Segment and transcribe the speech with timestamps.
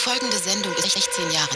[0.00, 1.50] Die folgende Sendung ist 16 Jahre.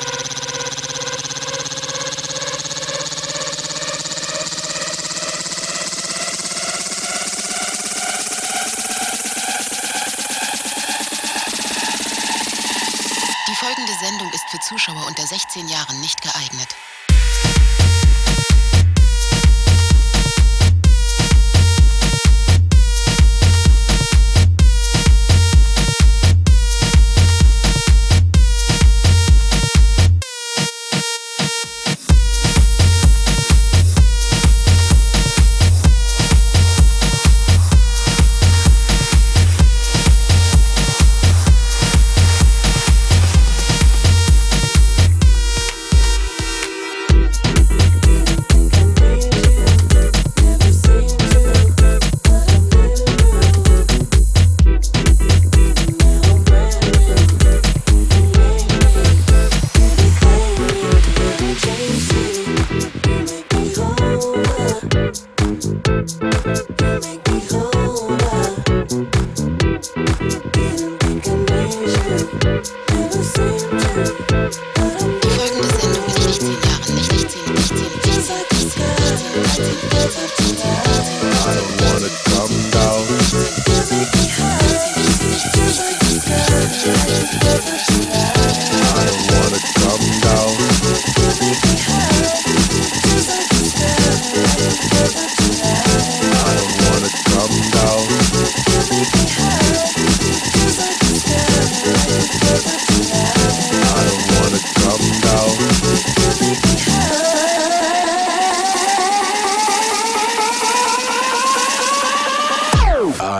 [13.48, 16.73] Die folgende Sendung ist für Zuschauer unter 16 Jahren nicht geeignet.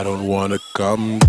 [0.05, 1.19] don't wanna come.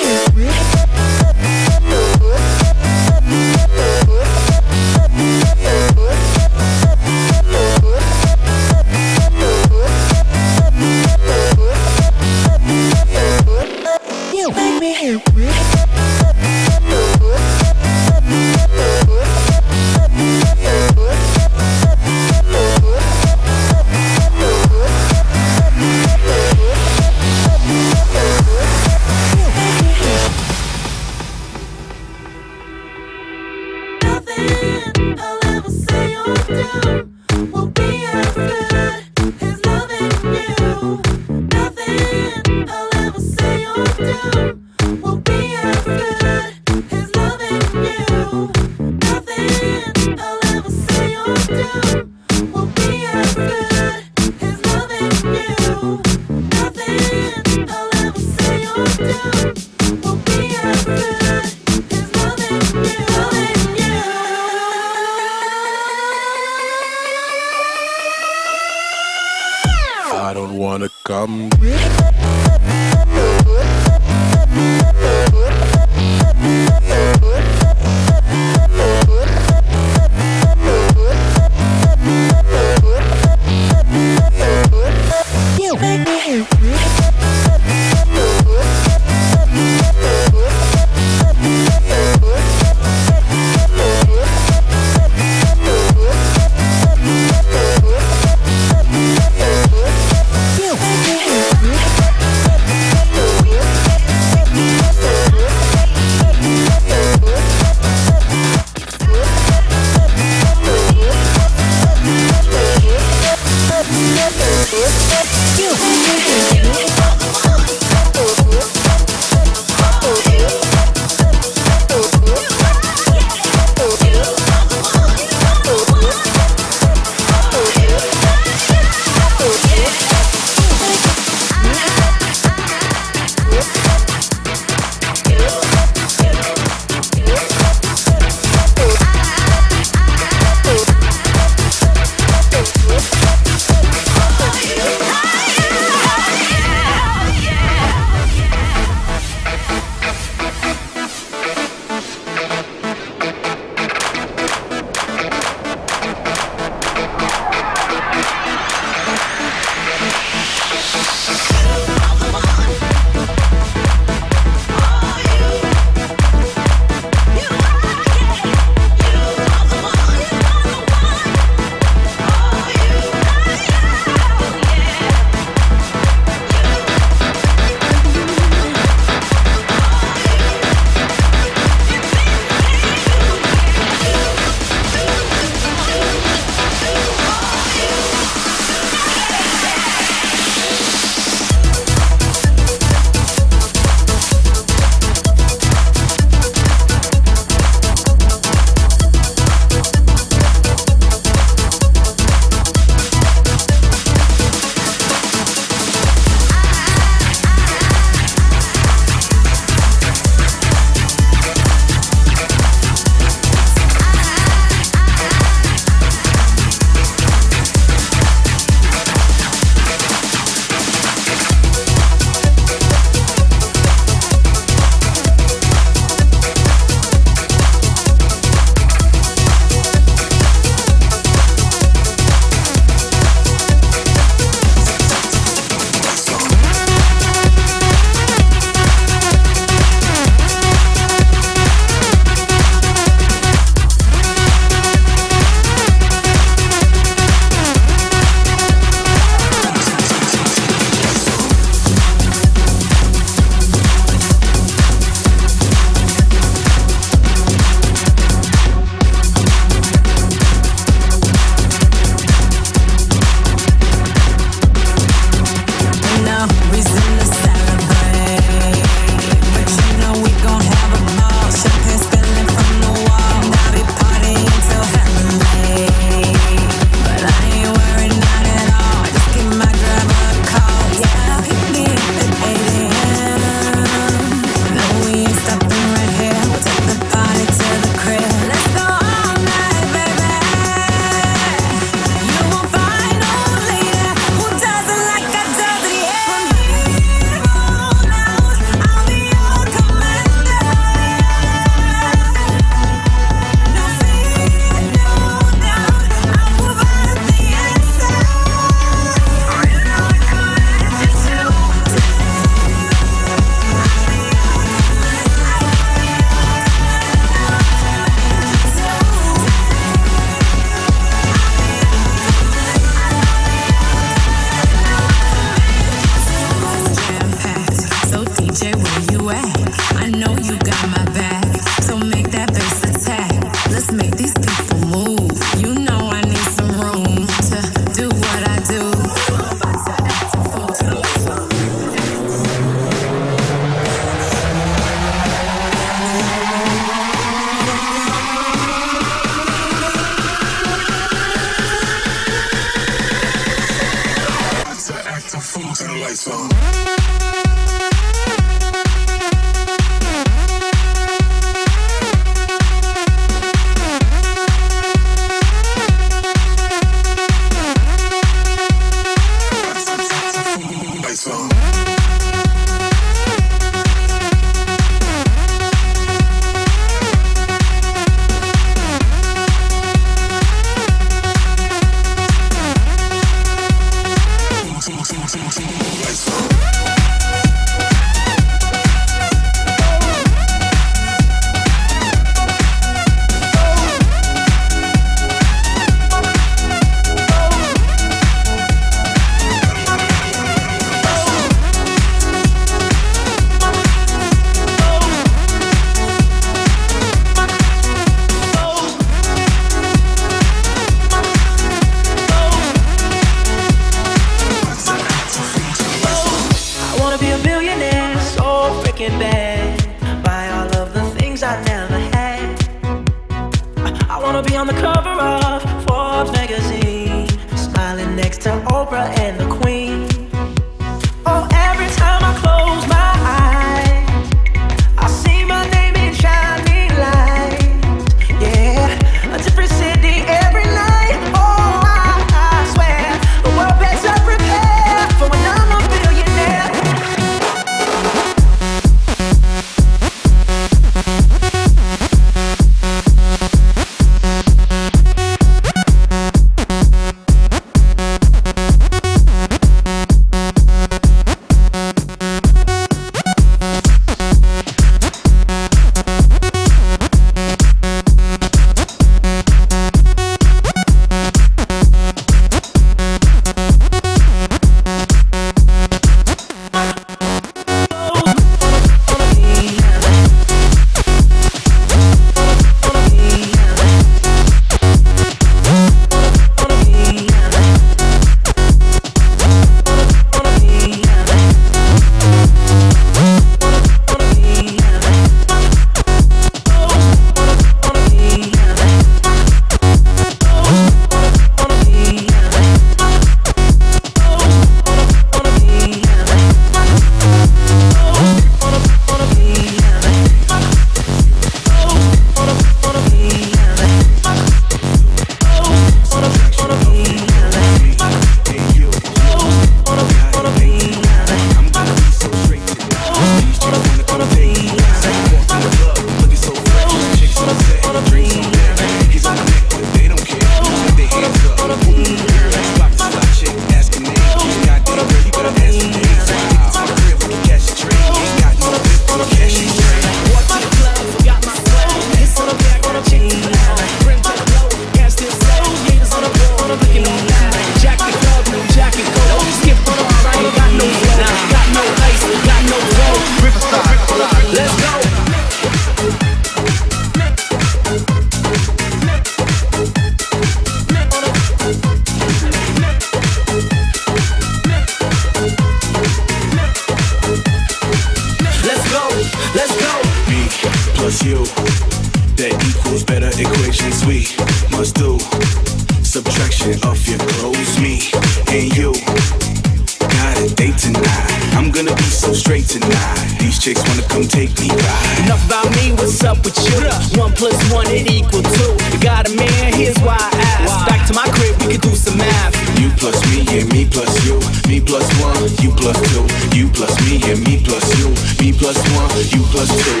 [594.80, 596.24] me plus one, you plus two,
[596.56, 598.08] you plus me and me plus you,
[598.40, 600.00] me plus one, you plus two.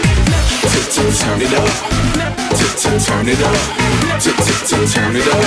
[0.90, 1.68] Turn it up,
[2.80, 3.56] turn it up,
[4.20, 5.44] turn it up, turn it up.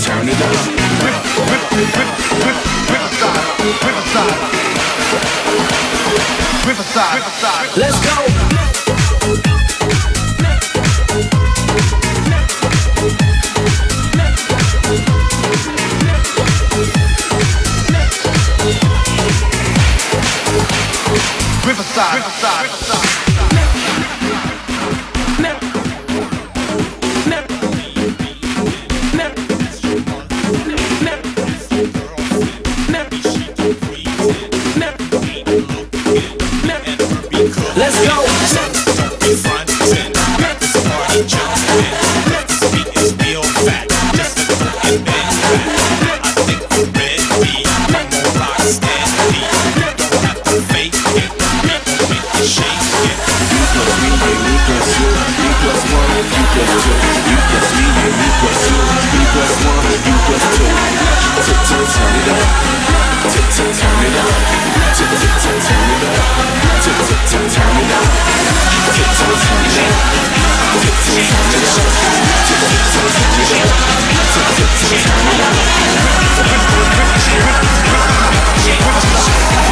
[0.00, 0.56] turn it up.
[1.04, 1.16] Rip,
[1.48, 2.10] rip, rip, rip,
[2.44, 2.58] rip.
[2.90, 3.44] Rip side,
[3.84, 4.38] rip side.
[6.66, 7.68] Rip riverside, rip riverside.
[7.76, 7.98] Let's
[8.78, 8.83] go.
[21.74, 22.18] Riverside.
[22.18, 22.62] Riverside.
[22.62, 23.23] Riverside.
[52.44, 53.16] shake it.
[53.48, 55.08] You plus me and me plus you.
[55.08, 56.92] You plus one and you plus two.
[57.24, 58.84] You plus me and me plus you.
[59.16, 60.68] You plus one you plus two.
[61.40, 62.44] Tiptoe, turn it up.
[63.24, 63.80] Turn it up.
[63.84, 64.36] Turn it up.
[64.92, 65.40] Turn it up.
[65.40, 66.28] Turn it up.
[67.32, 67.64] Turn it up.
[67.64, 68.04] Turn it up.
[68.04, 68.28] Turn it
[79.48, 79.63] up.